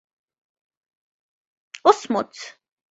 [1.85, 2.37] اصمت!